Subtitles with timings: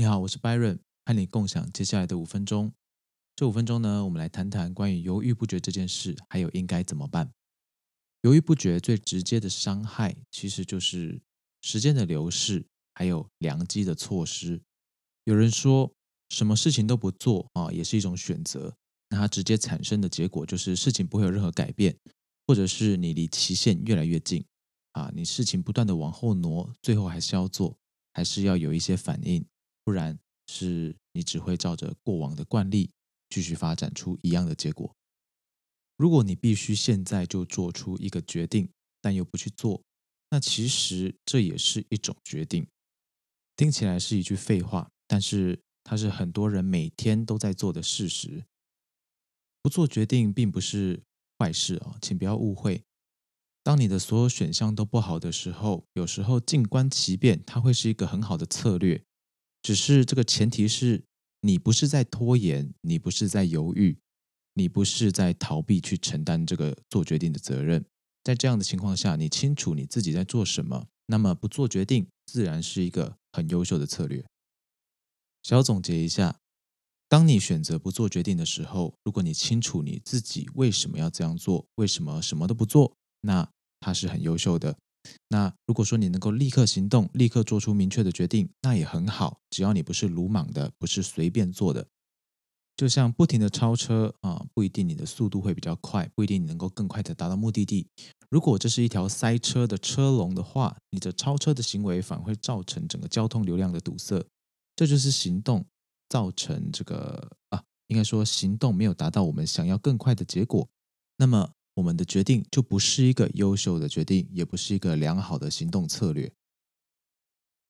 [0.00, 2.72] 你好，我是 Byron，和你共享接下来的五分钟。
[3.36, 7.30] 这五分钟呢，我们来谈谈关于犹豫不决这件事，还有应该怎么办。
[8.22, 11.20] 犹豫不决最直接的伤害，其实就是
[11.60, 14.58] 时间的流逝，还有良机的错失。
[15.24, 15.92] 有人说，
[16.30, 18.74] 什么事情都不做啊，也是一种选择。
[19.10, 21.94] 那它直接产生的结果，就是事情不会有任何改变，
[22.46, 24.42] 或者是你离期限越来越近
[24.92, 27.76] 啊，你事情不断的往后挪，最后还是要做，
[28.14, 29.44] 还是要有一些反应。
[29.84, 32.90] 不然，是你只会照着过往的惯例
[33.28, 34.94] 继续发展出一样的结果。
[35.96, 38.68] 如果你必须现在就做出一个决定，
[39.00, 39.82] 但又不去做，
[40.30, 42.66] 那其实这也是一种决定。
[43.56, 48.44] 听起来是一句废话，但是它是很多人每天都在做的事实。
[49.62, 51.02] 不做决定并不是
[51.38, 52.82] 坏事啊，请不要误会。
[53.62, 59.04] 当你的所有选项都不好的时候，有时候静观其变，它会是一个很好的策略。
[59.62, 61.02] 只是这个前提是
[61.40, 63.98] 你不是在拖延，你不是在犹豫，
[64.54, 67.84] 你不是在逃避去承担这个做决定的责任。
[68.22, 74.24] 在这样的情况下，你清楚你自己在做什么，那么不做决定自然是一个很优秀的策略。
[75.42, 76.38] 小总结一下：
[77.08, 84.76] 当你选择不做决定的时候，如果你清楚你自己为什么要这样做，为什么什么都不做，那它是很优秀的。
[85.28, 89.40] 那如果说你能够立刻行动，立刻做出明确的决定，那也很好。
[89.48, 91.86] 只要你不是鲁莽的，不是随便做的，
[92.76, 97.86] 就像不停的超车啊，不一定你的速度会比较快，不一定你能够更快的达到目的地。
[98.28, 104.24] 如果这是一条塞车的车龙的话，你的超车的行为反而会造成整个交通流量的堵塞。
[104.76, 105.64] 这就是行动
[106.08, 110.68] 造成这个啊，应该说行动没有达到我们想要更快的结果。
[111.16, 111.52] 那么。
[111.80, 116.30] 我们的决定就不是一个优秀的决定，也不是一个良好的行动策略。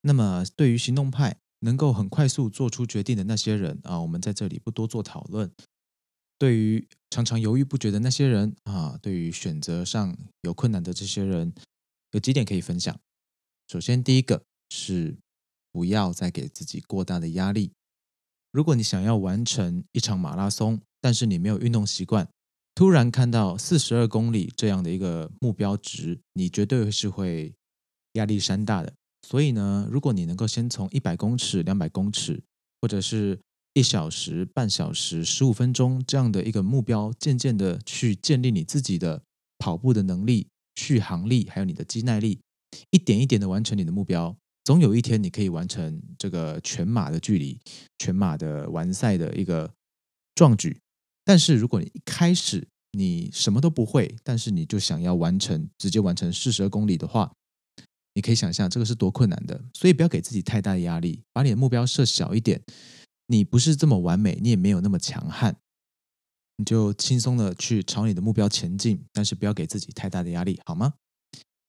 [0.00, 5.52] 那么，对于行动派能够很快速做出决定的那些人啊，我们在这里不多做讨论。
[6.38, 11.52] 对于常常犹豫不决的那些人啊，对于选择上有困难的这些人，
[12.12, 12.98] 有几点可以分享。
[13.66, 15.18] 首先，第一个是
[15.70, 17.72] 不要再给自己过大的压力。
[18.52, 22.26] 如果你想要完成一场马拉松，但是你没有运动习惯。
[22.78, 27.52] 突然看到四十二公里这样的一个目标值，你绝对是会
[28.12, 28.94] 压力山大的。
[29.26, 32.40] 所以呢，如果你能够先从一百公尺、两百公尺，
[32.80, 33.36] 或者是
[33.74, 39.20] 一小时、半小时、十五分钟这样的一个目标，渐渐的去建立你自己的
[39.58, 40.46] 跑步的能力、
[40.76, 42.38] 续航力，还有你的肌耐力，
[42.92, 47.58] 一点一点的完成你的目标，总有一天你可以完成这个全马的距离、
[47.98, 49.68] 全马的完赛的一个
[50.36, 50.78] 壮举。
[51.28, 57.30] 但是如果你一开始你什么都不会，但是你就想要完成直接完成四十二公里的话，
[58.14, 59.62] 你可以想象这个是多困难的。
[59.74, 62.62] 所以不要给自己太大的压力，把你的目标设小一点。
[63.26, 65.54] 你不是这么完美，你也没有那么强悍，
[66.56, 69.04] 你就轻松的去朝你的目标前进。
[69.12, 70.94] 但是不要给自己太大的压力，好吗？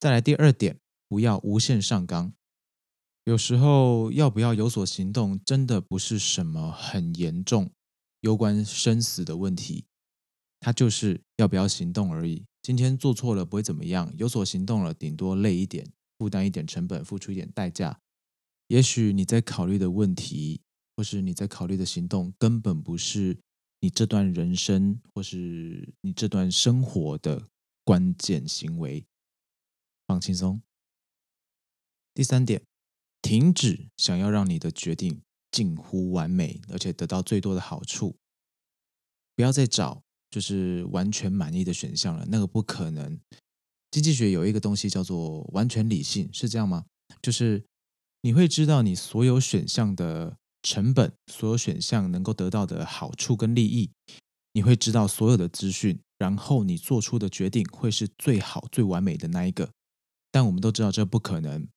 [0.00, 0.76] 再来第二点，
[1.08, 2.32] 不要无限上纲。
[3.22, 7.70] 有时候要不要有所行动，真的不是什么很严重。
[8.24, 9.84] 攸关生死的问题，
[10.58, 12.46] 它就是要不要行动而已。
[12.62, 15.86] 今天做错了不会怎么样，有所行动了，顶多累一点，
[16.16, 18.00] 负担一点成本，付出一点代价。
[18.68, 20.62] 也许你在考虑的问题，
[20.96, 23.38] 或是你在考虑的行动，根本不是
[23.80, 27.50] 你这段人生或是你这段生活的
[27.84, 29.04] 关键行为。
[30.06, 30.62] 放轻松。
[32.14, 32.62] 第三点，
[33.20, 35.20] 停止想要让你的决定。
[35.54, 38.16] 近乎完美，而且得到最多的好处。
[39.36, 43.20] 不要再找就是完全满意的选项了，那个不可能。
[43.92, 46.86] 经济学有一个东西叫做完全理性，是这样吗？
[47.22, 47.64] 就是
[48.22, 53.92] 你会知道你所有选项的成本，所有选项能够得到的好处跟利益，
[54.54, 59.70] 你会知道所有的资讯，然后你做出的决定会是最好、最完美的那一个。
[60.32, 61.68] 但我们都知道这不可能。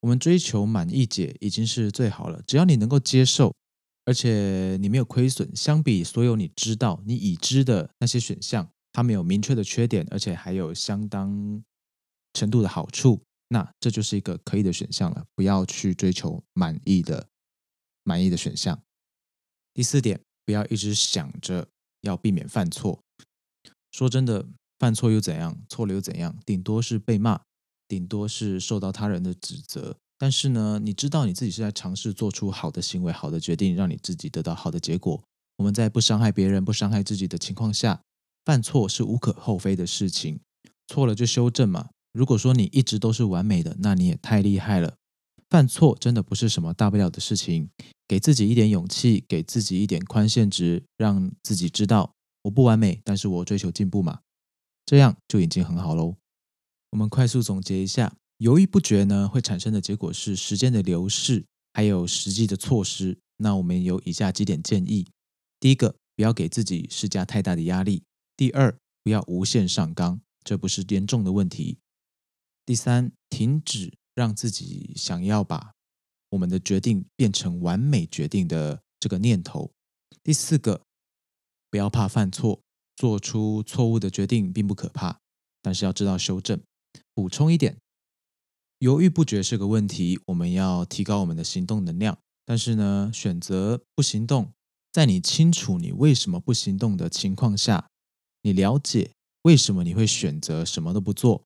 [0.00, 3.54] 我们追求满意解已经是最好了，只要你能够接受，
[4.06, 11.62] 而且你没有亏损，相比所有你知道、你已知的那些选项，它没有明确的缺点，而且还有相当
[12.32, 15.26] 程度的好处，那这就是一个可以的选项了。
[15.34, 17.28] 不要去追求满意的、
[18.02, 18.82] 满意的选项。
[19.74, 21.68] 第四点，不要一直想着
[22.00, 23.02] 要避免犯错。
[23.92, 24.48] 说真的，
[24.78, 25.60] 犯错又怎样？
[25.68, 26.38] 错了又怎样？
[26.46, 27.42] 顶多是被骂。
[27.90, 35.20] 顶多是受到他人的指责，但是呢，你知道你自己是在尝试做出好的行为、好的决定，让你自己得到好的结果。
[35.56, 38.00] 我们在不伤害别人、不伤害自己的情况下，
[38.44, 40.38] 犯错是无可厚非的事情。
[40.86, 41.88] 错了就修正嘛。
[42.12, 44.94] 如果说你一直都是完美的，那你也太厉害了。
[45.48, 47.68] 犯错真的不是什么大不了的事情，
[48.06, 54.20] 给自己一点勇气，给自己一点宽限值，让自己知道我不完美，但是我追求进步嘛，
[54.86, 56.14] 这样就已经很好喽。
[56.90, 63.18] 我们快速总结一下，犹豫不决呢会产生的结果是时间的流逝，还有实际的措施。
[63.36, 65.06] 那我们有以下几点建议：
[65.58, 68.02] 第一个，不要给自己施加太大的压力；
[68.36, 71.78] 第二，不要无限上纲，这不是严重的问题；
[72.66, 75.72] 第三，停止让自己想要把
[76.30, 79.70] 我们的决定变成完美决定的这个念头；
[80.22, 80.82] 第四个，
[81.70, 82.60] 不要怕犯错，
[82.96, 85.20] 做出错误的决定并不可怕，
[85.62, 86.60] 但是要知道修正。
[87.20, 87.76] 补充一点，
[88.78, 92.16] 犹豫不决是个问题，我们要提高我们的行动能量。
[92.46, 94.54] 但是呢，选择不行动，
[94.90, 97.90] 在你清楚你为什么不行动的情况下，
[98.40, 99.10] 你了解
[99.42, 101.44] 为什么你会选择什么都不做，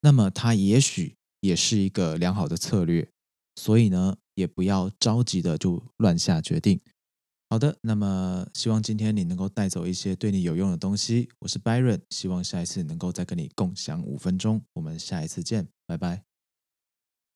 [0.00, 3.06] 那么它也许也是一个良好的策略。
[3.56, 6.80] 所以呢，也不要着急的就乱下决定。
[7.52, 11.28] 好的，那么希望今天你能够带走一些对你有用的东西。
[11.40, 14.62] 我是 Byron，希望下一次能够再跟你共享五分钟。
[14.72, 16.29] 我们下一次见，拜拜。